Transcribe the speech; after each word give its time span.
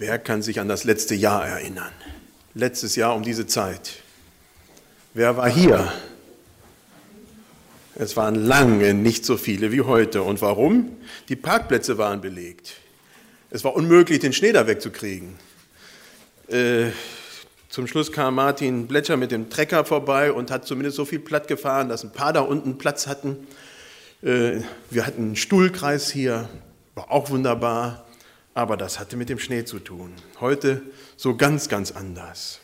Wer 0.00 0.18
kann 0.18 0.40
sich 0.40 0.60
an 0.60 0.66
das 0.66 0.84
letzte 0.84 1.14
Jahr 1.14 1.46
erinnern? 1.46 1.92
Letztes 2.54 2.96
Jahr 2.96 3.14
um 3.14 3.22
diese 3.22 3.46
Zeit. 3.46 3.96
Wer 5.12 5.36
war 5.36 5.50
hier? 5.50 5.92
Es 7.96 8.16
waren 8.16 8.34
lange 8.34 8.94
nicht 8.94 9.26
so 9.26 9.36
viele 9.36 9.72
wie 9.72 9.82
heute. 9.82 10.22
Und 10.22 10.40
warum? 10.40 10.96
Die 11.28 11.36
Parkplätze 11.36 11.98
waren 11.98 12.22
belegt. 12.22 12.76
Es 13.50 13.62
war 13.62 13.76
unmöglich, 13.76 14.20
den 14.20 14.32
Schnee 14.32 14.52
da 14.52 14.66
wegzukriegen. 14.66 15.34
Äh, 16.48 16.92
zum 17.68 17.86
Schluss 17.86 18.10
kam 18.10 18.36
Martin 18.36 18.86
Bletscher 18.86 19.18
mit 19.18 19.32
dem 19.32 19.50
Trecker 19.50 19.84
vorbei 19.84 20.32
und 20.32 20.50
hat 20.50 20.66
zumindest 20.66 20.96
so 20.96 21.04
viel 21.04 21.18
platt 21.18 21.46
gefahren, 21.46 21.90
dass 21.90 22.04
ein 22.04 22.12
paar 22.12 22.32
da 22.32 22.40
unten 22.40 22.78
Platz 22.78 23.06
hatten. 23.06 23.46
Äh, 24.22 24.62
wir 24.88 25.06
hatten 25.06 25.24
einen 25.24 25.36
Stuhlkreis 25.36 26.10
hier, 26.10 26.48
war 26.94 27.10
auch 27.10 27.28
wunderbar, 27.28 28.06
aber 28.54 28.76
das 28.76 28.98
hatte 28.98 29.16
mit 29.16 29.28
dem 29.28 29.38
Schnee 29.38 29.64
zu 29.64 29.78
tun. 29.78 30.12
Heute 30.40 30.82
so 31.16 31.36
ganz, 31.36 31.68
ganz 31.68 31.92
anders. 31.92 32.60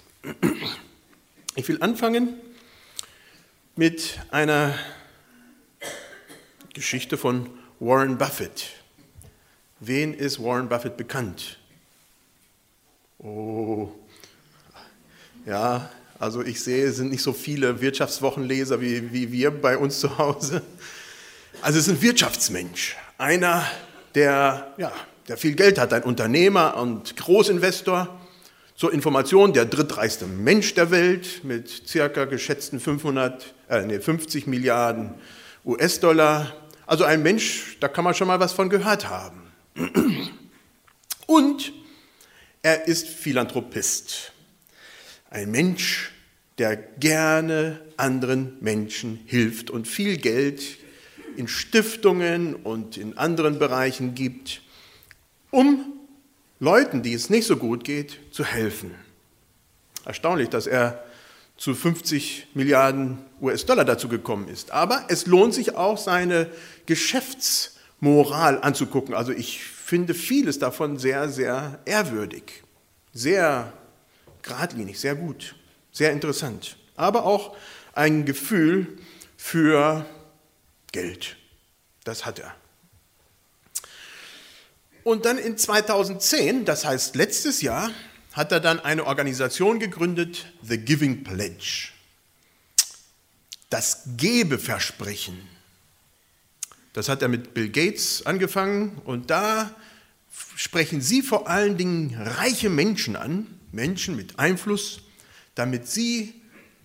Ich 1.55 1.69
will 1.69 1.83
anfangen 1.83 2.35
mit 3.77 4.19
einer 4.31 4.75
Geschichte 6.75 7.17
von 7.17 7.49
Warren 7.81 8.19
Buffett. 8.19 8.71
Wen 9.81 10.15
ist 10.15 10.43
Warren 10.43 10.69
Buffett 10.69 10.97
bekannt? 10.97 11.59
Oh, 13.19 13.89
ja, 15.47 15.91
also 16.19 16.43
ich 16.43 16.63
sehe, 16.63 16.87
es 16.87 16.97
sind 16.97 17.11
nicht 17.11 17.23
so 17.23 17.33
viele 17.33 17.81
Wirtschaftswochenleser 17.81 18.81
wie, 18.81 19.13
wie 19.13 19.33
wir 19.33 19.51
bei 19.51 19.79
uns 19.79 20.01
zu 20.01 20.19
Hause. 20.19 20.63
Also 21.63 21.79
es 21.79 21.87
ist 21.87 21.95
ein 21.95 22.03
Wirtschaftsmensch, 22.03 22.97
einer, 23.19 23.67
der, 24.15 24.75
ja, 24.77 24.93
der 25.29 25.37
viel 25.37 25.55
Geld 25.55 25.79
hat, 25.79 25.93
ein 25.93 26.03
Unternehmer 26.03 26.77
und 26.77 27.17
Großinvestor. 27.17 28.21
Zur 28.77 28.93
Information, 28.93 29.55
der 29.55 29.65
drittreichste 29.65 30.27
Mensch 30.27 30.75
der 30.75 30.91
Welt 30.91 31.43
mit 31.45 31.89
circa 31.89 32.27
geschätzten 32.27 32.79
500, 32.79 33.55
äh, 33.71 33.87
nee, 33.87 34.01
50 34.01 34.47
Milliarden 34.47 35.15
US-Dollar. 35.65 36.55
Also 36.87 37.05
ein 37.05 37.23
Mensch, 37.23 37.79
da 37.81 37.89
kann 37.89 38.05
man 38.05 38.15
schon 38.15 38.29
mal 38.29 38.39
was 38.39 38.53
von 38.53 38.69
gehört 38.69 39.09
haben. 39.09 39.41
Und 41.27 41.73
er 42.63 42.87
ist 42.87 43.09
Philanthropist. 43.09 44.33
Ein 45.31 45.51
Mensch, 45.51 46.13
der 46.59 46.77
gerne 46.77 47.81
anderen 47.97 48.57
Menschen 48.61 49.21
hilft 49.25 49.71
und 49.71 49.89
viel 49.89 50.19
Geld 50.19 50.63
in 51.37 51.49
Stiftungen 51.49 52.55
und 52.55 52.97
in 52.97 53.17
anderen 53.19 53.59
Bereichen 53.59 54.15
gibt, 54.15 54.63
um 55.57 55.95
Leuten, 56.61 57.03
die 57.03 57.15
es 57.15 57.31
nicht 57.31 57.47
so 57.47 57.57
gut 57.57 57.83
geht, 57.83 58.19
zu 58.31 58.45
helfen. 58.45 58.95
Erstaunlich, 60.05 60.51
dass 60.51 60.67
er 60.67 61.03
zu 61.57 61.75
50 61.75 62.49
Milliarden 62.53 63.19
US-Dollar 63.41 63.87
dazu 63.87 64.09
gekommen 64.09 64.49
ist. 64.49 64.71
Aber 64.71 65.07
es 65.09 65.25
lohnt 65.25 65.55
sich 65.55 65.75
auch, 65.75 65.97
seine 65.97 66.51
Geschäftsmoral 66.85 68.61
anzugucken. 68.61 69.15
Also 69.15 69.33
ich 69.33 69.65
finde 69.65 70.13
vieles 70.13 70.59
davon 70.59 70.99
sehr, 70.99 71.31
sehr 71.31 71.81
ehrwürdig, 71.87 72.63
sehr 73.15 73.73
geradlinig, 74.43 75.01
sehr 75.01 75.15
gut, 75.15 75.55
sehr 75.91 76.13
interessant. 76.13 76.77
Aber 76.97 77.25
auch 77.25 77.57
ein 77.95 78.27
Gefühl 78.27 78.99
für 79.39 80.05
Geld. 80.93 81.39
Das 82.05 82.27
hat 82.27 82.41
er. 82.41 82.55
Und 85.07 85.25
dann 85.25 85.39
in 85.39 85.57
2010, 85.57 86.65
das 86.65 86.85
heißt 86.85 87.15
letztes 87.15 87.63
Jahr, 87.63 87.93
hat 88.33 88.51
er 88.51 88.59
dann 88.59 88.81
eine 88.81 89.07
Organisation 89.07 89.79
gegründet, 89.79 90.47
The 90.63 90.79
Giving 90.79 91.23
Pledge. 91.23 91.91
Das 93.71 94.03
Gebeversprechen. 94.17 95.39
Das 96.93 97.09
hat 97.09 97.23
er 97.23 97.29
mit 97.29 97.55
Bill 97.55 97.69
Gates 97.69 98.27
angefangen 98.27 99.01
und 99.05 99.31
da 99.31 99.73
sprechen 100.57 101.01
sie 101.01 101.23
vor 101.23 101.49
allen 101.49 101.77
Dingen 101.77 102.21
reiche 102.21 102.69
Menschen 102.69 103.15
an, 103.15 103.47
Menschen 103.71 104.17
mit 104.17 104.41
Einfluss, 104.41 105.03
damit 105.55 105.87
sie 105.87 106.35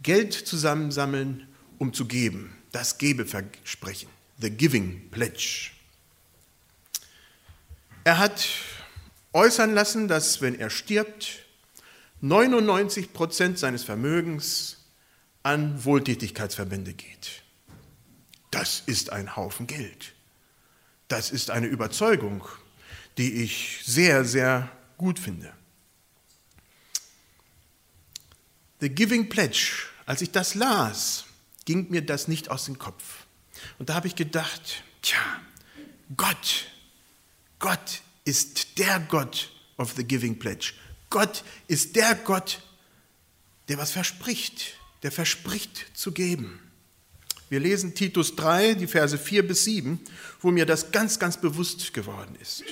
Geld 0.03 0.33
zusammensammeln, 0.33 1.47
um 1.79 1.91
zu 1.91 2.05
geben. 2.05 2.55
Das 2.71 2.99
Gebeversprechen, 2.99 4.09
the 4.39 4.51
Giving 4.51 5.09
Pledge. 5.09 5.71
Er 8.03 8.17
hat 8.17 8.47
äußern 9.33 9.73
lassen, 9.73 10.07
dass 10.07 10.41
wenn 10.41 10.59
er 10.59 10.69
stirbt, 10.69 11.45
99 12.21 13.13
Prozent 13.13 13.59
seines 13.59 13.83
Vermögens 13.83 14.77
an 15.43 15.83
Wohltätigkeitsverbände 15.83 16.93
geht. 16.93 17.43
Das 18.49 18.81
ist 18.85 19.11
ein 19.11 19.35
Haufen 19.35 19.67
Geld. 19.67 20.13
Das 21.07 21.31
ist 21.31 21.51
eine 21.51 21.67
Überzeugung, 21.67 22.43
die 23.17 23.43
ich 23.43 23.81
sehr, 23.85 24.25
sehr 24.25 24.71
gut 24.97 25.19
finde. 25.19 25.53
The 28.79 28.89
Giving 28.89 29.29
Pledge, 29.29 29.83
als 30.05 30.21
ich 30.21 30.31
das 30.31 30.55
las, 30.55 31.25
ging 31.65 31.89
mir 31.89 32.01
das 32.01 32.27
nicht 32.27 32.49
aus 32.49 32.65
dem 32.65 32.79
Kopf. 32.79 33.25
Und 33.77 33.89
da 33.89 33.93
habe 33.93 34.07
ich 34.07 34.15
gedacht, 34.15 34.83
tja, 35.01 35.19
Gott 36.17 36.65
Gott 37.61 38.01
ist 38.25 38.77
der 38.79 38.99
Gott 38.99 39.51
of 39.77 39.93
the 39.95 40.03
Giving 40.03 40.37
Pledge. 40.37 40.73
Gott 41.09 41.43
ist 41.67 41.95
der 41.95 42.15
Gott, 42.15 42.61
der 43.69 43.77
was 43.77 43.91
verspricht, 43.91 44.73
der 45.03 45.11
verspricht 45.11 45.85
zu 45.93 46.11
geben. 46.11 46.59
Wir 47.49 47.59
lesen 47.59 47.93
Titus 47.93 48.35
3, 48.35 48.73
die 48.73 48.87
Verse 48.87 49.17
4 49.17 49.47
bis 49.47 49.63
7, 49.65 49.99
wo 50.39 50.51
mir 50.51 50.65
das 50.65 50.91
ganz, 50.91 51.19
ganz 51.19 51.39
bewusst 51.39 51.93
geworden 51.93 52.35
ist. 52.41 52.63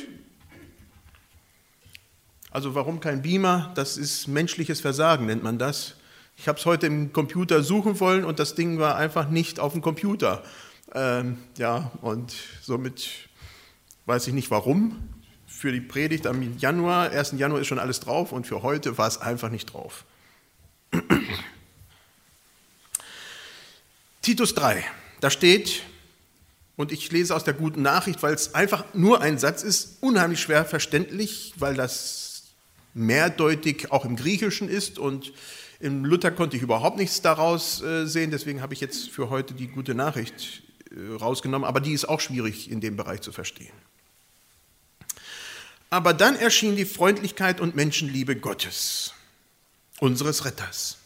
Also 2.50 2.74
warum 2.74 3.00
kein 3.00 3.22
Beamer? 3.22 3.72
Das 3.76 3.96
ist 3.96 4.28
menschliches 4.28 4.82
Versagen, 4.82 5.28
nennt 5.28 5.44
man 5.44 5.60
das. 5.60 5.96
Ich 6.36 6.48
habe 6.48 6.58
es 6.58 6.66
heute 6.66 6.88
im 6.88 7.14
Computer 7.14 7.62
suchen 7.62 8.00
wollen 8.00 8.26
und 8.26 8.40
das 8.40 8.56
Ding 8.56 8.80
war 8.80 8.96
einfach 8.96 9.30
nicht 9.30 9.60
auf 9.60 9.74
dem 9.74 9.82
Computer. 9.82 10.44
Ähm, 10.96 11.38
ja, 11.58 11.92
und 12.02 12.34
somit 12.62 13.29
weiß 14.10 14.28
ich 14.28 14.34
nicht 14.34 14.52
warum. 14.52 14.98
Für 15.46 15.72
die 15.72 15.82
Predigt 15.82 16.26
am 16.26 16.58
Januar, 16.58 17.12
1. 17.12 17.36
Januar 17.38 17.62
ist 17.62 17.68
schon 17.68 17.80
alles 17.80 18.00
drauf 18.00 18.32
und 18.32 18.48
für 18.48 18.64
heute 18.64 18.98
war 18.98 19.08
es 19.08 19.20
einfach 19.20 19.50
nicht 19.50 19.72
drauf. 19.72 20.04
Titus 24.22 24.56
3, 24.56 24.84
da 25.22 25.30
steht, 25.30 25.84
und 26.76 26.92
ich 26.92 27.12
lese 27.12 27.36
aus 27.36 27.44
der 27.44 27.54
guten 27.54 27.84
Nachricht, 27.84 28.24
weil 28.24 28.34
es 28.34 28.56
einfach 28.56 28.84
nur 28.96 29.22
ein 29.22 29.38
Satz 29.38 29.62
ist, 29.62 30.02
unheimlich 30.02 30.40
schwer 30.40 30.66
verständlich, 30.66 31.54
weil 31.58 31.76
das 31.76 32.46
mehrdeutig 32.96 33.92
auch 33.92 34.06
im 34.06 34.16
Griechischen 34.16 34.70
ist 34.70 34.98
und 34.98 35.34
im 35.80 36.04
Luther 36.04 36.32
konnte 36.32 36.58
ich 36.58 36.64
überhaupt 36.64 36.98
nichts 36.98 37.22
daraus 37.22 37.82
äh, 37.84 38.08
sehen, 38.08 38.32
deswegen 38.32 38.64
habe 38.64 38.74
ich 38.74 38.82
jetzt 38.82 39.10
für 39.10 39.30
heute 39.30 39.54
die 39.54 39.68
gute 39.68 39.94
Nachricht 39.94 40.64
äh, 40.90 41.14
rausgenommen, 41.14 41.68
aber 41.68 41.80
die 41.80 41.94
ist 41.94 42.10
auch 42.10 42.22
schwierig 42.22 42.72
in 42.72 42.82
dem 42.82 42.96
Bereich 42.96 43.22
zu 43.22 43.32
verstehen. 43.32 43.74
Aber 45.90 46.14
dann 46.14 46.36
erschien 46.36 46.76
die 46.76 46.86
Freundlichkeit 46.86 47.60
und 47.60 47.76
Menschenliebe 47.76 48.36
Gottes, 48.36 49.14
unseres 50.00 50.46
Retters. 50.46 50.98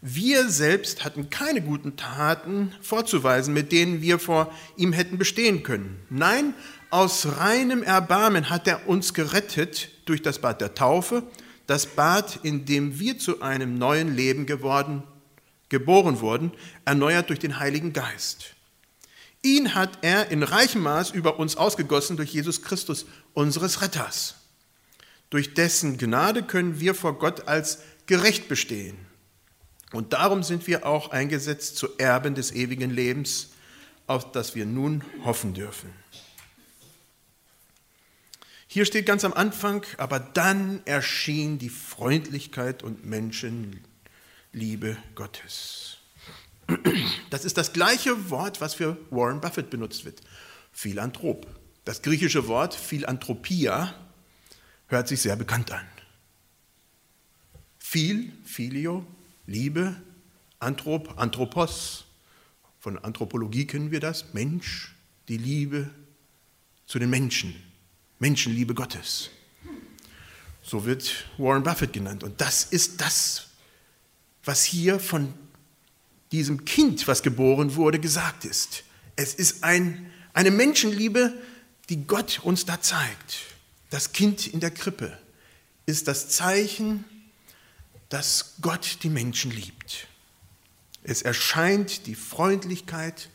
Wir 0.00 0.48
selbst 0.48 1.04
hatten 1.04 1.30
keine 1.30 1.62
guten 1.62 1.96
Taten 1.96 2.74
vorzuweisen, 2.80 3.54
mit 3.54 3.70
denen 3.70 4.02
wir 4.02 4.18
vor 4.18 4.52
ihm 4.76 4.92
hätten 4.92 5.16
bestehen 5.16 5.62
können. 5.62 6.04
Nein, 6.10 6.54
aus 6.90 7.38
reinem 7.38 7.84
Erbarmen 7.84 8.50
hat 8.50 8.66
er 8.66 8.88
uns 8.88 9.14
gerettet 9.14 9.90
durch 10.04 10.20
das 10.20 10.40
Bad 10.40 10.60
der 10.60 10.74
Taufe, 10.74 11.22
das 11.68 11.86
Bad, 11.86 12.40
in 12.42 12.64
dem 12.64 12.98
wir 12.98 13.18
zu 13.18 13.42
einem 13.42 13.78
neuen 13.78 14.16
Leben 14.16 14.46
geworden, 14.46 15.04
geboren 15.68 16.20
wurden, 16.20 16.50
erneuert 16.84 17.28
durch 17.28 17.38
den 17.38 17.60
Heiligen 17.60 17.92
Geist. 17.92 18.56
Ihn 19.42 19.74
hat 19.74 19.98
er 20.02 20.30
in 20.30 20.42
reichem 20.42 20.82
Maß 20.82 21.10
über 21.10 21.38
uns 21.38 21.56
ausgegossen 21.56 22.16
durch 22.16 22.32
Jesus 22.32 22.62
Christus, 22.62 23.06
unseres 23.34 23.82
Retters. 23.82 24.36
Durch 25.30 25.54
dessen 25.54 25.96
Gnade 25.96 26.42
können 26.42 26.80
wir 26.80 26.94
vor 26.94 27.18
Gott 27.18 27.48
als 27.48 27.78
gerecht 28.06 28.48
bestehen. 28.48 28.96
Und 29.92 30.12
darum 30.12 30.42
sind 30.42 30.66
wir 30.66 30.86
auch 30.86 31.10
eingesetzt 31.10 31.76
zu 31.76 31.88
Erben 31.98 32.34
des 32.34 32.52
ewigen 32.52 32.90
Lebens, 32.90 33.50
auf 34.06 34.32
das 34.32 34.54
wir 34.54 34.66
nun 34.66 35.04
hoffen 35.24 35.54
dürfen. 35.54 35.90
Hier 38.66 38.86
steht 38.86 39.04
ganz 39.04 39.24
am 39.24 39.34
Anfang, 39.34 39.84
aber 39.98 40.18
dann 40.18 40.80
erschien 40.86 41.58
die 41.58 41.68
Freundlichkeit 41.68 42.82
und 42.82 43.04
Menschenliebe 43.04 44.96
Gottes. 45.14 45.98
Das 47.28 47.44
ist 47.44 47.58
das 47.58 47.74
gleiche 47.74 48.30
Wort, 48.30 48.62
was 48.62 48.74
für 48.74 48.96
Warren 49.10 49.42
Buffett 49.42 49.68
benutzt 49.68 50.06
wird. 50.06 50.20
Philanthrop. 50.72 51.46
Das 51.84 52.02
griechische 52.02 52.46
Wort 52.46 52.74
Philanthropia 52.74 53.94
hört 54.86 55.08
sich 55.08 55.20
sehr 55.20 55.36
bekannt 55.36 55.72
an. 55.72 55.86
Viel, 57.78 58.32
Filio, 58.44 59.06
Liebe, 59.46 60.00
Anthrop, 60.60 61.18
Anthropos, 61.18 62.04
von 62.78 62.98
Anthropologie 62.98 63.66
kennen 63.66 63.90
wir 63.90 64.00
das, 64.00 64.32
Mensch, 64.32 64.94
die 65.28 65.36
Liebe 65.36 65.90
zu 66.86 66.98
den 66.98 67.10
Menschen, 67.10 67.54
Menschenliebe 68.18 68.74
Gottes. 68.74 69.30
So 70.62 70.84
wird 70.84 71.26
Warren 71.38 71.64
Buffett 71.64 71.92
genannt. 71.92 72.22
Und 72.22 72.40
das 72.40 72.64
ist 72.64 73.00
das, 73.00 73.48
was 74.44 74.64
hier 74.64 75.00
von 75.00 75.34
diesem 76.30 76.64
Kind, 76.64 77.06
was 77.08 77.22
geboren 77.22 77.74
wurde, 77.74 77.98
gesagt 77.98 78.44
ist. 78.44 78.84
Es 79.16 79.34
ist 79.34 79.64
ein, 79.64 80.10
eine 80.32 80.50
Menschenliebe, 80.50 81.34
die 81.92 82.06
Gott 82.06 82.40
uns 82.42 82.64
da 82.64 82.80
zeigt. 82.80 83.36
Das 83.90 84.14
Kind 84.14 84.46
in 84.46 84.60
der 84.60 84.70
Krippe 84.70 85.18
ist 85.84 86.08
das 86.08 86.30
Zeichen, 86.30 87.04
dass 88.08 88.54
Gott 88.62 89.00
die 89.02 89.10
Menschen 89.10 89.50
liebt. 89.50 90.06
Es 91.02 91.20
erscheint 91.20 92.06
die 92.06 92.14
Freundlichkeit 92.14 93.28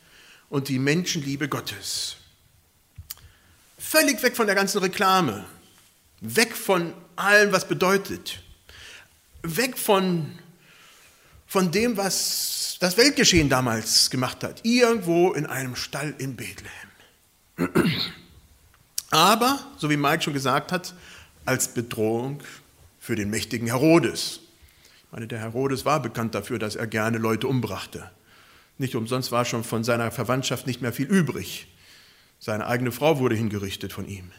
und 0.49 0.69
die 0.69 0.79
Menschenliebe 0.79 1.47
Gottes. 1.47 2.15
Völlig 3.77 4.23
weg 4.23 4.35
von 4.35 4.47
der 4.47 4.55
ganzen 4.55 4.79
Reklame, 4.79 5.45
weg 6.21 6.55
von 6.55 6.95
allem, 7.15 7.51
was 7.51 7.67
bedeutet, 7.67 8.41
weg 9.43 9.77
von, 9.77 10.39
von 11.45 11.71
dem, 11.71 11.95
was 11.95 12.77
das 12.79 12.97
Weltgeschehen 12.97 13.49
damals 13.49 14.09
gemacht 14.09 14.43
hat, 14.43 14.61
irgendwo 14.65 15.33
in 15.33 15.45
einem 15.45 15.75
Stall 15.75 16.15
in 16.17 16.35
Bethlehem. 16.35 16.71
Aber, 19.09 19.59
so 19.77 19.89
wie 19.89 19.97
Mike 19.97 20.23
schon 20.23 20.33
gesagt 20.33 20.71
hat, 20.71 20.93
als 21.45 21.73
Bedrohung 21.73 22.41
für 22.99 23.15
den 23.15 23.29
mächtigen 23.29 23.67
Herodes. 23.67 24.41
Ich 25.05 25.11
meine, 25.11 25.27
der 25.27 25.39
Herodes 25.39 25.85
war 25.85 26.01
bekannt 26.01 26.35
dafür, 26.35 26.59
dass 26.59 26.75
er 26.75 26.87
gerne 26.87 27.17
Leute 27.17 27.47
umbrachte. 27.47 28.11
Nicht 28.77 28.95
umsonst 28.95 29.31
war 29.31 29.45
schon 29.45 29.63
von 29.63 29.83
seiner 29.83 30.11
Verwandtschaft 30.11 30.67
nicht 30.67 30.81
mehr 30.81 30.93
viel 30.93 31.07
übrig. 31.07 31.67
Seine 32.39 32.67
eigene 32.67 32.91
Frau 32.91 33.19
wurde 33.19 33.35
hingerichtet 33.35 33.93
von 33.93 34.07
ihm. 34.07 34.31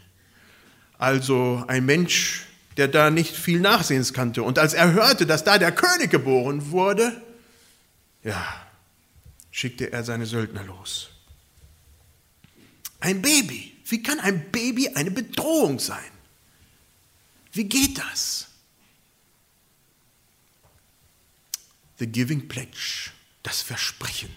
Also 0.99 1.64
ein 1.67 1.87
Mensch, 1.87 2.47
der 2.76 2.88
da 2.88 3.11
nicht 3.11 3.35
viel 3.35 3.61
Nachsehens 3.61 4.12
kannte. 4.12 4.43
Und 4.43 4.59
als 4.59 4.75
er 4.75 4.93
hörte, 4.93 5.26
dass 5.26 5.44
da 5.44 5.59
der 5.59 5.73
König 5.73 6.11
geboren 6.11 6.71
wurde, 6.71 7.21
ja, 8.23 8.44
schickte 9.50 9.93
er 9.93 10.05
seine 10.05 10.26
Söldner 10.26 10.62
los. 10.64 11.11
Ein 13.00 13.23
Baby. 13.23 13.77
Wie 13.88 14.02
kann 14.02 14.20
ein 14.20 14.50
Baby 14.50 14.88
eine 14.90 15.11
Bedrohung 15.11 15.79
sein? 15.79 16.11
Wie 17.52 17.64
geht 17.64 17.99
das? 17.99 18.49
The 21.99 22.06
Giving 22.06 22.49
Pledge, 22.49 23.11
das 23.43 23.62
Versprechen. 23.62 24.35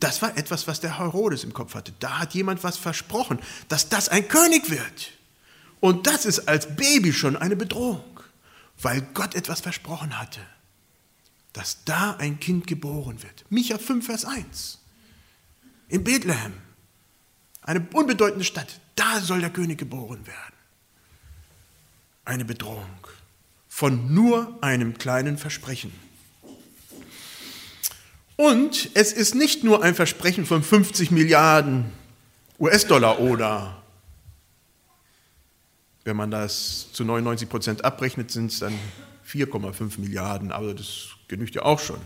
Das 0.00 0.22
war 0.22 0.36
etwas, 0.36 0.66
was 0.66 0.80
der 0.80 0.98
Herodes 0.98 1.44
im 1.44 1.52
Kopf 1.52 1.74
hatte. 1.74 1.92
Da 2.00 2.18
hat 2.18 2.34
jemand 2.34 2.64
was 2.64 2.76
versprochen, 2.76 3.38
dass 3.68 3.88
das 3.88 4.08
ein 4.08 4.26
König 4.28 4.70
wird. 4.70 5.12
Und 5.80 6.06
das 6.06 6.24
ist 6.24 6.48
als 6.48 6.76
Baby 6.76 7.12
schon 7.12 7.36
eine 7.36 7.56
Bedrohung, 7.56 8.20
weil 8.80 9.02
Gott 9.14 9.34
etwas 9.34 9.60
versprochen 9.60 10.18
hatte, 10.18 10.40
dass 11.52 11.84
da 11.84 12.12
ein 12.16 12.40
Kind 12.40 12.66
geboren 12.66 13.22
wird. 13.22 13.44
Micha 13.50 13.78
5, 13.78 14.06
Vers 14.06 14.24
1. 14.24 14.78
In 15.88 16.04
Bethlehem, 16.04 16.54
eine 17.62 17.86
unbedeutende 17.92 18.44
Stadt, 18.44 18.80
da 18.96 19.20
soll 19.20 19.40
der 19.40 19.50
König 19.50 19.78
geboren 19.78 20.26
werden. 20.26 20.54
Eine 22.24 22.44
Bedrohung 22.44 23.06
von 23.68 24.12
nur 24.14 24.58
einem 24.60 24.98
kleinen 24.98 25.38
Versprechen. 25.38 25.92
Und 28.36 28.90
es 28.94 29.12
ist 29.12 29.34
nicht 29.34 29.64
nur 29.64 29.82
ein 29.82 29.94
Versprechen 29.94 30.46
von 30.46 30.62
50 30.62 31.10
Milliarden 31.10 31.92
US-Dollar 32.58 33.18
oder, 33.20 33.82
wenn 36.04 36.16
man 36.16 36.30
das 36.30 36.92
zu 36.92 37.04
99 37.04 37.48
Prozent 37.48 37.84
abrechnet, 37.84 38.30
sind 38.30 38.52
es 38.52 38.58
dann 38.58 38.78
4,5 39.26 40.00
Milliarden, 40.00 40.52
aber 40.52 40.74
das 40.74 41.08
genügt 41.28 41.54
ja 41.54 41.62
auch 41.62 41.80
schon. 41.80 42.00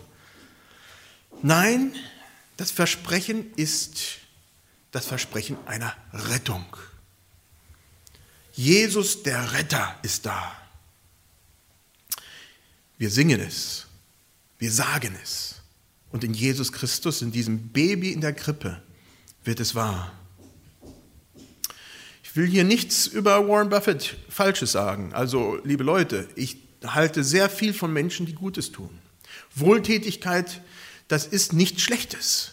Nein, 1.43 1.95
das 2.57 2.71
Versprechen 2.71 3.53
ist 3.57 4.19
das 4.97 5.05
Versprechen 5.05 5.59
einer 5.67 5.95
Rettung. 6.15 6.65
Jesus, 8.55 9.23
der 9.23 9.53
Retter, 9.53 9.95
ist 10.03 10.25
da. 10.25 10.57
Wir 12.97 13.11
singen 13.11 13.39
es, 13.39 13.87
wir 14.59 14.73
sagen 14.73 15.15
es. 15.23 15.57
Und 16.13 16.25
in 16.25 16.33
Jesus 16.33 16.73
Christus, 16.73 17.21
in 17.21 17.31
diesem 17.31 17.69
Baby 17.69 18.13
in 18.13 18.23
der 18.23 18.33
Krippe, 18.33 18.81
wird 19.45 19.61
es 19.61 19.75
wahr. 19.75 20.13
Ich 22.25 22.35
will 22.35 22.47
hier 22.47 22.65
nichts 22.65 23.07
über 23.07 23.47
Warren 23.47 23.69
Buffett 23.69 24.17
Falsches 24.31 24.73
sagen. 24.73 25.13
Also, 25.13 25.61
liebe 25.63 25.85
Leute, 25.85 26.27
ich 26.37 26.57
halte 26.87 27.23
sehr 27.23 27.51
viel 27.51 27.75
von 27.75 27.93
Menschen, 27.93 28.25
die 28.25 28.35
Gutes 28.35 28.73
tun. 28.73 28.99
Wohltätigkeit, 29.55 30.63
das 31.07 31.27
ist 31.27 31.53
nichts 31.53 31.83
Schlechtes. 31.83 32.53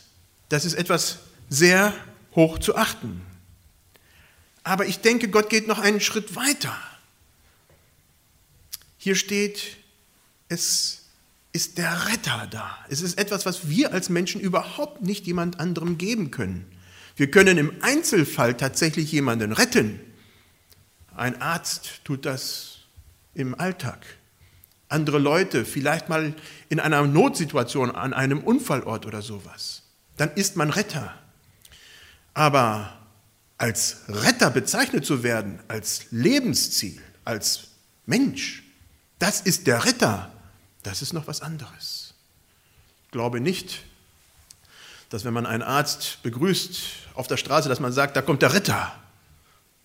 Das 0.49 0.65
ist 0.65 0.73
etwas 0.73 1.19
sehr 1.47 1.93
hoch 2.35 2.59
zu 2.59 2.75
achten. 2.75 3.21
Aber 4.63 4.85
ich 4.85 4.99
denke, 4.99 5.27
Gott 5.27 5.49
geht 5.49 5.67
noch 5.67 5.79
einen 5.79 5.99
Schritt 5.99 6.35
weiter. 6.35 6.75
Hier 8.97 9.15
steht, 9.15 9.77
es 10.47 11.03
ist 11.51 11.77
der 11.77 12.07
Retter 12.07 12.47
da. 12.49 12.77
Es 12.89 13.01
ist 13.01 13.17
etwas, 13.17 13.45
was 13.45 13.69
wir 13.69 13.93
als 13.93 14.09
Menschen 14.09 14.41
überhaupt 14.41 15.01
nicht 15.01 15.27
jemand 15.27 15.59
anderem 15.59 15.97
geben 15.97 16.31
können. 16.31 16.65
Wir 17.15 17.29
können 17.29 17.57
im 17.57 17.73
Einzelfall 17.81 18.55
tatsächlich 18.55 19.11
jemanden 19.11 19.51
retten. 19.51 19.99
Ein 21.15 21.41
Arzt 21.41 22.01
tut 22.03 22.25
das 22.25 22.79
im 23.35 23.59
Alltag. 23.59 24.05
Andere 24.89 25.19
Leute, 25.19 25.65
vielleicht 25.65 26.09
mal 26.09 26.33
in 26.69 26.79
einer 26.79 27.05
Notsituation, 27.05 27.91
an 27.91 28.13
einem 28.13 28.39
Unfallort 28.39 29.05
oder 29.05 29.21
sowas. 29.21 29.83
Dann 30.17 30.31
ist 30.35 30.55
man 30.55 30.69
Retter. 30.69 31.13
Aber 32.33 32.97
als 33.57 33.97
Retter 34.07 34.49
bezeichnet 34.49 35.05
zu 35.05 35.23
werden, 35.23 35.59
als 35.67 36.07
Lebensziel, 36.11 37.01
als 37.23 37.67
Mensch, 38.05 38.63
das 39.19 39.41
ist 39.41 39.67
der 39.67 39.85
Retter 39.85 40.33
das 40.83 41.01
ist 41.01 41.13
noch 41.13 41.27
was 41.27 41.41
anderes. 41.41 42.13
Ich 43.05 43.11
glaube 43.11 43.39
nicht, 43.39 43.83
dass 45.09 45.23
wenn 45.23 45.33
man 45.33 45.45
einen 45.45 45.63
Arzt 45.63 46.21
begrüßt 46.23 46.81
auf 47.15 47.27
der 47.27 47.37
Straße, 47.37 47.69
dass 47.69 47.79
man 47.79 47.93
sagt, 47.93 48.15
da 48.15 48.21
kommt 48.21 48.41
der 48.41 48.53
Ritter. 48.53 48.93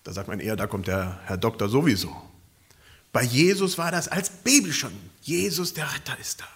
Da 0.03 0.13
sagt 0.13 0.29
man 0.29 0.41
eher, 0.41 0.57
da 0.57 0.67
kommt 0.67 0.89
der 0.89 1.21
Herr 1.25 1.37
Doktor 1.37 1.69
sowieso. 1.69 2.15
Bei 3.13 3.23
Jesus 3.23 3.79
war 3.79 3.91
das 3.91 4.09
als 4.09 4.31
Baby 4.31 4.73
schon. 4.73 4.93
Jesus, 5.23 5.73
der 5.75 5.93
Retter, 5.95 6.19
ist 6.19 6.41
da. 6.41 6.49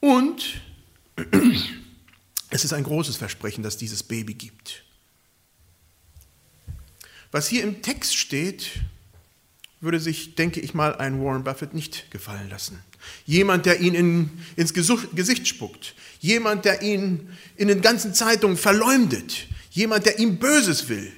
Und 0.00 0.60
es 2.52 2.64
ist 2.64 2.74
ein 2.74 2.84
großes 2.84 3.16
Versprechen, 3.16 3.64
dass 3.64 3.78
dieses 3.78 4.02
Baby 4.02 4.34
gibt. 4.34 4.84
Was 7.30 7.48
hier 7.48 7.62
im 7.62 7.80
Text 7.80 8.14
steht, 8.14 8.82
würde 9.80 9.98
sich, 9.98 10.34
denke 10.34 10.60
ich 10.60 10.74
mal, 10.74 10.94
ein 10.96 11.24
Warren 11.24 11.44
Buffett 11.44 11.72
nicht 11.72 12.10
gefallen 12.10 12.50
lassen. 12.50 12.78
Jemand, 13.24 13.64
der 13.64 13.80
ihn 13.80 13.94
in, 13.94 14.30
ins 14.54 14.74
Gesicht 14.74 15.48
spuckt. 15.48 15.94
Jemand, 16.20 16.66
der 16.66 16.82
ihn 16.82 17.30
in 17.56 17.68
den 17.68 17.80
ganzen 17.80 18.12
Zeitungen 18.12 18.58
verleumdet. 18.58 19.46
Jemand, 19.70 20.04
der 20.04 20.18
ihm 20.18 20.38
Böses 20.38 20.90
will. 20.90 21.10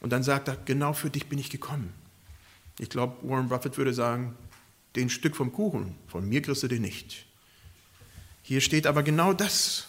Und 0.00 0.10
dann 0.10 0.22
sagt 0.22 0.48
er, 0.48 0.58
genau 0.66 0.92
für 0.92 1.08
dich 1.08 1.28
bin 1.28 1.38
ich 1.38 1.48
gekommen. 1.48 1.94
Ich 2.78 2.90
glaube, 2.90 3.16
Warren 3.26 3.48
Buffett 3.48 3.78
würde 3.78 3.94
sagen, 3.94 4.36
den 4.96 5.08
Stück 5.08 5.34
vom 5.34 5.50
Kuchen, 5.50 5.96
von 6.08 6.28
mir 6.28 6.42
kriegst 6.42 6.62
du 6.62 6.68
den 6.68 6.82
nicht. 6.82 7.24
Hier 8.42 8.60
steht 8.60 8.86
aber 8.86 9.02
genau 9.02 9.32
das. 9.32 9.86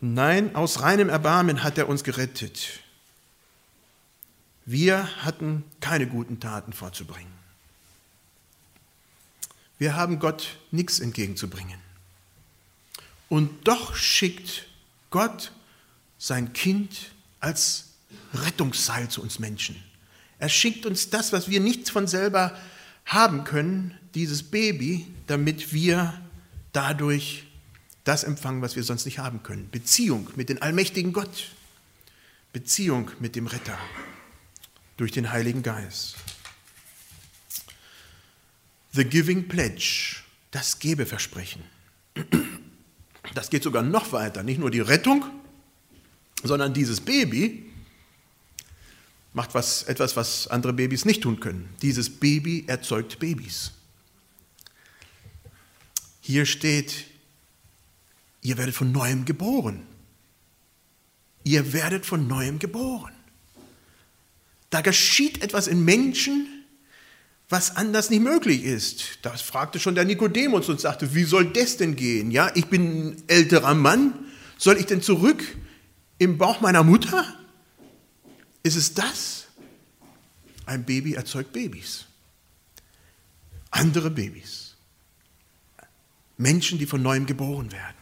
Nein, 0.00 0.54
aus 0.54 0.80
reinem 0.80 1.08
Erbarmen 1.08 1.62
hat 1.62 1.78
er 1.78 1.88
uns 1.88 2.04
gerettet. 2.04 2.80
Wir 4.64 5.24
hatten 5.24 5.64
keine 5.80 6.06
guten 6.06 6.40
Taten 6.40 6.72
vorzubringen. 6.72 7.32
Wir 9.78 9.96
haben 9.96 10.18
Gott 10.18 10.56
nichts 10.70 11.00
entgegenzubringen. 11.00 11.80
Und 13.28 13.66
doch 13.66 13.94
schickt 13.94 14.66
Gott 15.10 15.52
sein 16.18 16.52
Kind 16.52 17.12
als 17.40 17.86
Rettungsseil 18.34 19.08
zu 19.08 19.22
uns 19.22 19.38
Menschen. 19.38 19.82
Er 20.38 20.48
schickt 20.48 20.86
uns 20.86 21.10
das, 21.10 21.32
was 21.32 21.48
wir 21.48 21.60
nicht 21.60 21.90
von 21.90 22.06
selber 22.06 22.58
haben 23.06 23.44
können, 23.44 23.98
dieses 24.14 24.42
Baby, 24.42 25.06
damit 25.26 25.72
wir 25.72 26.20
dadurch 26.72 27.46
das 28.04 28.24
empfangen, 28.24 28.62
was 28.62 28.76
wir 28.76 28.82
sonst 28.82 29.04
nicht 29.04 29.18
haben 29.18 29.42
können. 29.42 29.68
Beziehung 29.70 30.30
mit 30.36 30.48
dem 30.48 30.62
allmächtigen 30.62 31.12
Gott. 31.12 31.48
Beziehung 32.52 33.10
mit 33.20 33.36
dem 33.36 33.46
Retter 33.46 33.78
durch 34.96 35.12
den 35.12 35.30
Heiligen 35.30 35.62
Geist. 35.62 36.16
The 38.92 39.04
Giving 39.04 39.46
Pledge, 39.46 40.16
das 40.50 40.78
Gebeversprechen. 40.78 41.62
Das 43.34 43.50
geht 43.50 43.62
sogar 43.62 43.82
noch 43.82 44.12
weiter. 44.12 44.42
Nicht 44.42 44.58
nur 44.58 44.70
die 44.70 44.80
Rettung, 44.80 45.24
sondern 46.42 46.74
dieses 46.74 47.00
Baby 47.00 47.70
macht 49.32 49.54
was, 49.54 49.84
etwas, 49.84 50.16
was 50.16 50.48
andere 50.48 50.72
Babys 50.72 51.04
nicht 51.04 51.22
tun 51.22 51.38
können. 51.38 51.68
Dieses 51.82 52.10
Baby 52.10 52.64
erzeugt 52.66 53.20
Babys. 53.20 53.72
Hier 56.20 56.46
steht, 56.46 57.06
ihr 58.42 58.58
werdet 58.58 58.74
von 58.74 58.92
neuem 58.92 59.24
geboren. 59.24 59.86
Ihr 61.44 61.72
werdet 61.72 62.04
von 62.04 62.28
neuem 62.28 62.58
geboren. 62.58 63.12
Da 64.68 64.82
geschieht 64.82 65.42
etwas 65.42 65.66
in 65.66 65.84
Menschen, 65.84 66.46
was 67.48 67.76
anders 67.76 68.10
nicht 68.10 68.22
möglich 68.22 68.62
ist. 68.62 69.18
Das 69.22 69.42
fragte 69.42 69.80
schon 69.80 69.96
der 69.96 70.04
Nikodemus 70.04 70.68
und 70.68 70.80
sagte, 70.80 71.14
wie 71.14 71.24
soll 71.24 71.52
das 71.52 71.76
denn 71.76 71.96
gehen? 71.96 72.30
Ja, 72.30 72.52
ich 72.54 72.66
bin 72.66 73.08
ein 73.08 73.22
älterer 73.26 73.74
Mann, 73.74 74.14
soll 74.56 74.76
ich 74.76 74.86
denn 74.86 75.02
zurück 75.02 75.42
im 76.18 76.38
Bauch 76.38 76.60
meiner 76.60 76.84
Mutter? 76.84 77.26
Ist 78.62 78.76
es 78.76 78.94
das? 78.94 79.46
Ein 80.66 80.84
Baby 80.84 81.14
erzeugt 81.14 81.52
Babys. 81.52 82.04
Andere 83.72 84.10
Babys. 84.10 84.69
Menschen, 86.40 86.78
die 86.78 86.86
von 86.86 87.02
neuem 87.02 87.26
geboren 87.26 87.70
werden. 87.70 87.96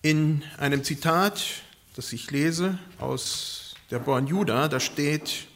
In 0.00 0.42
einem 0.58 0.82
Zitat, 0.82 1.44
das 1.94 2.12
ich 2.12 2.30
lese 2.30 2.78
aus 2.98 3.74
der 3.90 3.98
Born 3.98 4.26
Juda, 4.26 4.68
da 4.68 4.80
steht, 4.80 5.46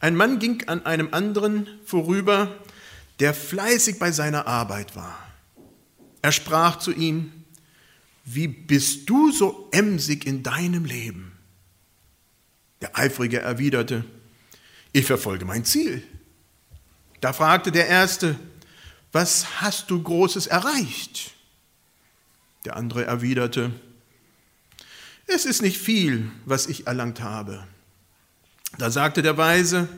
ein 0.00 0.16
Mann 0.16 0.38
ging 0.38 0.66
an 0.68 0.86
einem 0.86 1.12
anderen 1.12 1.68
vorüber, 1.84 2.56
der 3.20 3.34
fleißig 3.34 3.98
bei 3.98 4.12
seiner 4.12 4.46
Arbeit 4.46 4.96
war. 4.96 5.18
Er 6.22 6.32
sprach 6.32 6.78
zu 6.78 6.92
ihm, 6.92 7.32
wie 8.24 8.48
bist 8.48 9.10
du 9.10 9.30
so 9.30 9.68
emsig 9.72 10.26
in 10.26 10.42
deinem 10.42 10.84
Leben? 10.84 11.27
Der 12.80 12.96
Eifrige 12.96 13.40
erwiderte, 13.40 14.04
ich 14.92 15.04
verfolge 15.04 15.44
mein 15.44 15.64
Ziel. 15.64 16.02
Da 17.20 17.32
fragte 17.32 17.72
der 17.72 17.88
Erste, 17.88 18.38
was 19.12 19.60
hast 19.60 19.90
du 19.90 20.02
Großes 20.02 20.46
erreicht? 20.46 21.32
Der 22.64 22.76
andere 22.76 23.04
erwiderte, 23.04 23.72
es 25.26 25.44
ist 25.44 25.62
nicht 25.62 25.78
viel, 25.78 26.30
was 26.46 26.66
ich 26.66 26.86
erlangt 26.86 27.20
habe. 27.20 27.66
Da 28.78 28.90
sagte 28.90 29.22
der 29.22 29.36
Weise, 29.36 29.88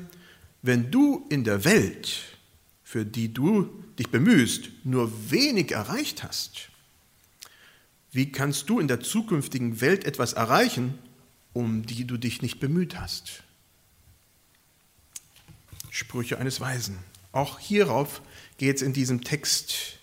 wenn 0.63 0.91
du 0.91 1.27
in 1.31 1.45
der 1.45 1.65
Welt, 1.65 2.21
für 2.83 3.05
die 3.05 3.33
du 3.33 3.85
dich 3.99 4.11
bemühst, 4.11 4.71
nur 4.85 5.31
wenig 5.31 5.73
erreicht 5.73 6.23
hast, 6.23 6.69
wie 8.13 8.33
kannst 8.33 8.69
du 8.69 8.81
in 8.81 8.89
der 8.89 9.01
zukünftigen 9.01 9.81
Welt 9.81 10.05
etwas 10.05 10.33
erreichen, 10.33 10.99
um 11.53 11.87
die 11.87 12.07
du 12.07 12.17
dich 12.17 12.43
nicht 12.43 12.61
bemüht 12.61 12.99
hast? 12.99 13.43
Sprüche 15.91 16.39
eines 16.39 16.61
Weisen. 16.61 16.99
Auch 17.33 17.59
hierauf 17.59 18.23
geht 18.59 18.77
es 18.77 18.83
in 18.83 18.93
diesem 18.93 19.23
Text, 19.23 19.99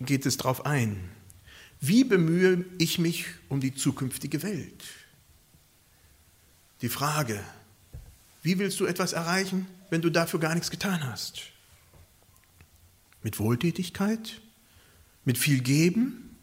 geht 0.00 0.26
es 0.26 0.36
drauf 0.36 0.66
ein. 0.66 1.10
Wie 1.80 2.04
bemühe 2.04 2.64
ich 2.78 2.98
mich 2.98 3.26
um 3.48 3.60
die 3.60 3.74
zukünftige 3.74 4.42
Welt? 4.42 4.84
Die 6.80 6.88
Frage, 6.88 7.42
wie 8.42 8.58
willst 8.58 8.80
du 8.80 8.86
etwas 8.86 9.12
erreichen, 9.12 9.66
wenn 9.90 10.02
du 10.02 10.10
dafür 10.10 10.40
gar 10.40 10.54
nichts 10.54 10.70
getan 10.70 11.04
hast? 11.04 11.42
Mit 13.22 13.38
Wohltätigkeit? 13.38 14.40
Mit 15.24 15.38
viel 15.38 15.60
Geben? 15.60 16.33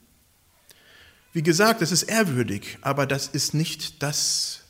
Wie 1.33 1.43
gesagt, 1.43 1.81
das 1.81 1.91
ist 1.91 2.03
ehrwürdig, 2.03 2.77
aber 2.81 3.05
das 3.05 3.27
ist 3.27 3.53
nicht 3.53 4.03
das, 4.03 4.61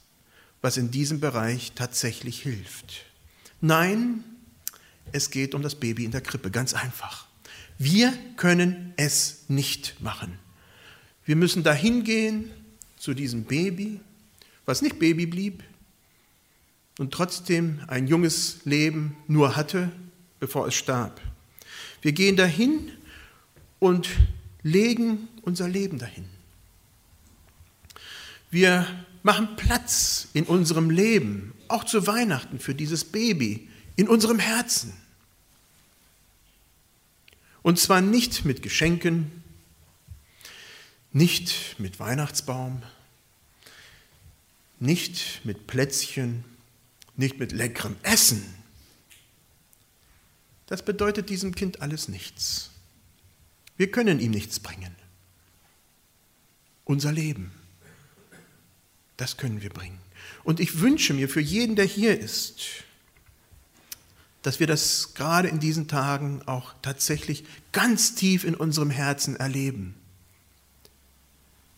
was 0.62 0.77
in 0.77 0.91
diesem 0.91 1.20
Bereich 1.20 1.72
tatsächlich 1.74 2.41
hilft. 2.41 3.06
Nein, 3.62 4.24
es 5.12 5.32
geht 5.32 5.56
um 5.56 5.63
das 5.63 5.75
Baby 5.75 6.06
in 6.06 6.12
der 6.12 6.22
Krippe, 6.22 6.51
ganz 6.51 6.74
einfach. 6.74 7.27
Wir 7.80 8.13
können 8.38 8.94
es 8.96 9.46
nicht 9.48 9.96
machen. 10.01 10.38
Wir 11.25 11.36
müssen 11.36 11.63
dahin 11.63 12.03
gehen 12.03 12.51
zu 12.98 13.15
diesem 13.15 13.44
Baby, 13.46 14.00
was 14.65 14.84
nicht 14.84 15.00
Baby 15.00 15.25
blieb 15.25 15.63
und 17.00 17.12
trotzdem 17.12 17.80
ein 17.88 18.08
junges 18.08 18.60
Leben 18.65 19.18
nur 19.27 19.56
hatte, 19.56 19.91
bevor 20.39 20.68
es 20.68 20.75
starb. 20.75 21.20
Wir 22.03 22.12
gehen 22.12 22.36
dahin 22.36 22.91
und 23.80 24.10
legen 24.62 25.27
unser 25.41 25.68
Leben 25.68 25.98
dahin. 25.98 26.25
Wir 28.51 28.86
machen 29.24 29.55
Platz 29.55 30.27
in 30.34 30.43
unserem 30.43 30.89
Leben, 30.89 31.53
auch 31.70 31.86
zu 31.86 32.05
Weihnachten 32.05 32.60
für 32.60 32.75
dieses 32.75 33.05
Baby, 33.05 33.70
in 33.96 34.10
unserem 34.10 34.39
Herzen. 34.39 34.93
Und 37.63 37.79
zwar 37.79 38.01
nicht 38.01 38.43
mit 38.43 38.62
Geschenken, 38.62 39.43
nicht 41.13 41.79
mit 41.79 42.00
Weihnachtsbaum, 42.00 42.84
nicht 44.79 45.41
mit 45.46 45.67
Plätzchen, 45.67 46.43
nicht 47.15 47.39
mit 47.39 47.51
leckerem 47.51 47.96
Essen. 48.03 48.43
Das 50.65 50.84
bedeutet 50.84 51.29
diesem 51.29 51.53
Kind 51.53 51.81
alles 51.81 52.08
nichts. 52.08 52.72
Wir 53.77 53.91
können 53.91 54.20
ihm 54.20 54.31
nichts 54.31 54.60
bringen. 54.60 54.96
Unser 56.84 57.12
Leben, 57.12 57.51
das 59.21 59.37
können 59.37 59.61
wir 59.61 59.69
bringen. 59.69 59.99
Und 60.43 60.59
ich 60.59 60.81
wünsche 60.81 61.13
mir 61.13 61.29
für 61.29 61.41
jeden, 61.41 61.75
der 61.75 61.85
hier 61.85 62.19
ist, 62.19 62.59
dass 64.41 64.59
wir 64.59 64.67
das 64.67 65.13
gerade 65.13 65.47
in 65.47 65.59
diesen 65.59 65.87
Tagen 65.87 66.41
auch 66.47 66.73
tatsächlich 66.81 67.45
ganz 67.71 68.15
tief 68.15 68.43
in 68.43 68.55
unserem 68.55 68.89
Herzen 68.89 69.35
erleben 69.35 69.95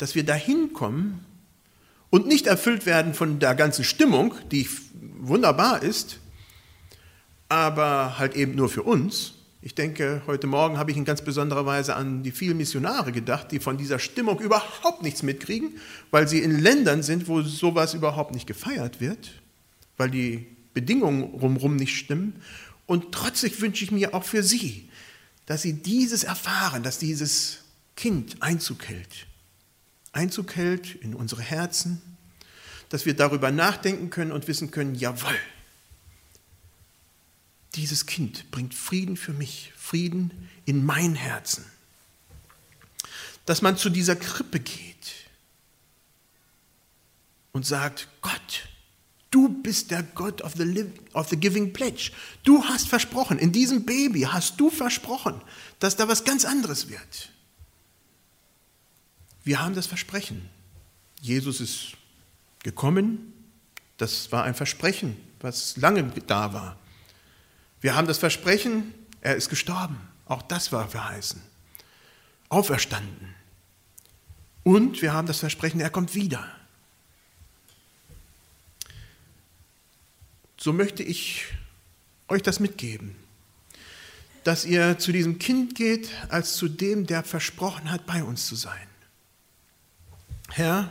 dass 0.03 0.15
wir 0.15 0.25
dahin 0.25 0.73
kommen 0.73 1.25
und 2.09 2.27
nicht 2.27 2.47
erfüllt 2.47 2.85
werden 2.85 3.13
von 3.13 3.39
der 3.39 3.55
ganzen 3.55 3.85
Stimmung, 3.85 4.35
die 4.51 4.67
wunderbar 5.19 5.81
ist, 5.81 6.19
aber 7.47 8.17
halt 8.17 8.35
eben 8.35 8.53
nur 8.55 8.67
für 8.67 8.83
uns. 8.83 9.35
Ich 9.65 9.75
denke, 9.75 10.21
heute 10.27 10.45
Morgen 10.45 10.77
habe 10.77 10.91
ich 10.91 10.97
in 10.97 11.05
ganz 11.05 11.21
besonderer 11.21 11.65
Weise 11.65 11.95
an 11.95 12.21
die 12.21 12.31
vielen 12.31 12.57
Missionare 12.57 13.13
gedacht, 13.13 13.49
die 13.53 13.61
von 13.61 13.77
dieser 13.77 13.97
Stimmung 13.97 14.41
überhaupt 14.41 15.03
nichts 15.03 15.23
mitkriegen, 15.23 15.79
weil 16.11 16.27
sie 16.27 16.39
in 16.39 16.59
Ländern 16.59 17.01
sind, 17.01 17.29
wo 17.29 17.41
sowas 17.41 17.93
überhaupt 17.93 18.33
nicht 18.33 18.45
gefeiert 18.45 18.99
wird, 18.99 19.41
weil 19.95 20.09
die 20.11 20.47
Bedingungen 20.73 21.23
rumrum 21.23 21.77
nicht 21.77 21.95
stimmen. 21.97 22.41
Und 22.87 23.13
trotzdem 23.13 23.53
wünsche 23.61 23.85
ich 23.85 23.91
mir 23.91 24.13
auch 24.13 24.25
für 24.25 24.43
sie, 24.43 24.89
dass 25.45 25.61
sie 25.61 25.81
dieses 25.81 26.25
erfahren, 26.25 26.83
dass 26.83 26.99
dieses 26.99 27.59
Kind 27.95 28.41
Einzug 28.41 28.89
hält 28.89 29.27
Einzug 30.11 30.55
hält 30.57 30.95
in 30.95 31.15
unsere 31.15 31.41
Herzen, 31.41 32.01
dass 32.89 33.05
wir 33.05 33.15
darüber 33.15 33.49
nachdenken 33.51 34.09
können 34.09 34.33
und 34.33 34.47
wissen 34.49 34.71
können, 34.71 34.93
jawohl, 34.93 35.35
dieses 37.75 38.05
Kind 38.05 38.49
bringt 38.51 38.73
Frieden 38.73 39.17
für 39.17 39.33
mich, 39.33 39.71
Frieden 39.75 40.49
in 40.65 40.85
mein 40.85 41.15
Herzen. 41.15 41.65
Dass 43.45 43.61
man 43.61 43.77
zu 43.77 43.89
dieser 43.89 44.15
Krippe 44.15 44.59
geht 44.59 45.13
und 47.51 47.65
sagt, 47.65 48.07
Gott, 48.21 48.67
du 49.31 49.49
bist 49.49 49.91
der 49.91 50.03
Gott 50.03 50.41
of 50.41 50.53
the, 50.55 50.63
living, 50.63 50.99
of 51.13 51.29
the 51.29 51.37
Giving 51.37 51.73
Pledge. 51.73 52.11
Du 52.43 52.63
hast 52.63 52.87
versprochen, 52.87 53.39
in 53.39 53.51
diesem 53.51 53.85
Baby 53.85 54.21
hast 54.21 54.59
du 54.59 54.69
versprochen, 54.69 55.41
dass 55.79 55.95
da 55.95 56.07
was 56.07 56.23
ganz 56.23 56.45
anderes 56.45 56.89
wird. 56.89 57.29
Wir 59.43 59.59
haben 59.59 59.75
das 59.75 59.87
Versprechen. 59.87 60.49
Jesus 61.19 61.59
ist 61.59 61.93
gekommen. 62.63 63.33
Das 63.97 64.31
war 64.31 64.43
ein 64.43 64.55
Versprechen, 64.55 65.17
was 65.39 65.77
lange 65.77 66.03
da 66.27 66.53
war. 66.53 66.79
Wir 67.83 67.93
haben 67.93 68.07
das 68.07 68.17
Versprechen, 68.17 68.95
er 69.21 69.35
ist 69.35 69.49
gestorben. 69.49 69.99
Auch 70.25 70.41
das 70.41 70.71
war 70.71 70.87
verheißen. 70.87 71.39
Auferstanden. 72.49 73.35
Und 74.63 75.03
wir 75.03 75.13
haben 75.13 75.27
das 75.27 75.39
Versprechen, 75.39 75.79
er 75.79 75.91
kommt 75.91 76.15
wieder. 76.15 76.49
so 80.63 80.71
möchte 80.71 81.03
ich 81.03 81.43
euch 82.29 82.41
das 82.41 82.61
mitgeben, 82.61 83.17
dass 84.45 84.63
ihr 84.63 84.97
zu 84.97 85.11
diesem 85.11 85.37
Kind 85.37 85.75
geht 85.75 86.09
als 86.29 86.55
zu 86.55 86.69
dem, 86.69 87.05
der 87.05 87.23
versprochen 87.23 87.91
hat, 87.91 88.05
bei 88.05 88.23
uns 88.23 88.47
zu 88.47 88.55
sein. 88.55 88.87
Herr, 90.51 90.89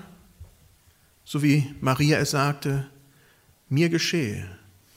so 1.25 1.43
wie 1.43 1.75
Maria 1.81 2.19
es 2.19 2.33
sagte, 2.33 2.87
mir 3.71 3.89
geschehe, 3.89 4.47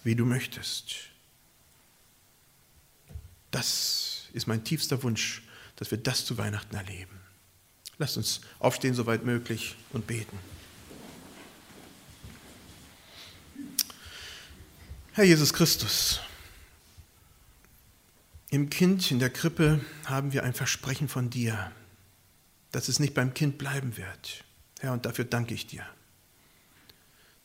wie 0.04 0.16
du 0.16 0.26
möchtest. 0.26 1.15
Das 3.56 4.28
ist 4.34 4.48
mein 4.48 4.66
tiefster 4.66 5.02
Wunsch, 5.02 5.42
dass 5.78 5.90
wir 5.90 5.98
das 5.98 6.26
zu 6.26 6.38
Weihnachten 6.38 6.76
erleben. 6.76 7.22
Lasst 7.98 8.18
uns 8.18 8.42
aufstehen, 8.60 8.94
soweit 8.94 9.24
möglich, 9.24 9.78
und 9.94 10.06
beten. 10.08 10.38
Herr 15.14 15.24
Jesus 15.24 15.54
Christus, 15.54 16.20
im 18.50 18.70
Kind 18.70 19.10
in 19.10 19.20
der 19.20 19.30
Krippe 19.30 19.80
haben 20.04 20.34
wir 20.34 20.44
ein 20.44 20.54
Versprechen 20.54 21.08
von 21.08 21.30
dir, 21.30 21.72
dass 22.74 22.90
es 22.90 23.00
nicht 23.00 23.14
beim 23.14 23.34
Kind 23.34 23.58
bleiben 23.58 23.96
wird. 23.96 24.44
Herr, 24.82 24.92
und 24.92 25.06
dafür 25.06 25.24
danke 25.24 25.54
ich 25.54 25.66
dir. 25.66 25.86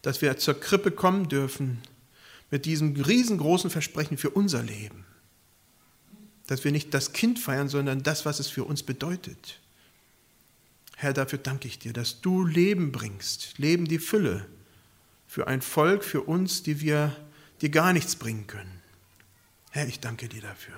Dass 0.03 0.23
wir 0.23 0.37
zur 0.39 0.59
Krippe 0.59 0.91
kommen 0.91 1.29
dürfen 1.29 1.81
mit 2.51 2.65
diesem 2.65 3.01
riesengroßen 3.01 3.71
Versprechen 3.71 4.19
für 4.19 4.31
unser 4.31 4.65
Leben. 4.65 5.07
Dass 6.51 6.65
wir 6.65 6.73
nicht 6.73 6.93
das 6.93 7.13
Kind 7.13 7.39
feiern, 7.39 7.69
sondern 7.69 8.03
das, 8.03 8.27
was 8.27 8.41
es 8.41 8.49
für 8.49 8.65
uns 8.65 8.83
bedeutet. 8.83 9.61
Herr, 10.97 11.13
dafür 11.13 11.39
danke 11.39 11.69
ich 11.69 11.79
dir, 11.79 11.93
dass 11.93 12.21
du 12.23 12.45
Leben 12.45 12.91
bringst, 12.91 13.57
Leben 13.59 13.87
die 13.87 14.01
Fülle 14.01 14.47
für 15.29 15.47
ein 15.47 15.63
Volk, 15.63 16.03
für 16.03 16.23
uns, 16.23 16.65
die 16.65 16.81
wir 16.81 17.15
dir 17.61 17.69
gar 17.69 17.93
nichts 17.93 18.17
bringen 18.17 18.49
können. 18.49 18.83
Herr, 19.71 19.87
ich 19.87 20.01
danke 20.01 20.29
dir 20.29 20.43
dafür, 20.43 20.75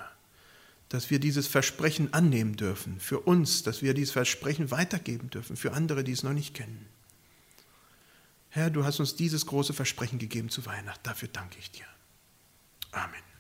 dass 0.91 1.09
wir 1.09 1.19
dieses 1.19 1.47
Versprechen 1.47 2.13
annehmen 2.13 2.55
dürfen, 2.57 3.01
für 3.01 3.21
uns, 3.21 3.63
dass 3.63 3.81
wir 3.81 3.95
dieses 3.95 4.13
Versprechen 4.13 4.71
weitergeben 4.71 5.31
dürfen, 5.31 5.57
für 5.57 5.73
andere, 5.73 6.05
die 6.05 6.13
es 6.13 6.23
noch 6.23 6.35
nicht 6.35 6.53
kennen. 6.53 6.85
Herr, 8.51 8.69
du 8.69 8.85
hast 8.85 9.01
uns 9.01 9.17
dieses 9.17 9.47
große 9.47 9.73
Versprechen 9.73 10.19
gegeben 10.19 10.51
zu 10.51 10.67
Weihnachten. 10.67 11.01
Dafür 11.03 11.29
danke 11.29 11.59
ich 11.59 11.71
dir. 11.71 11.87
Amen. 12.91 13.32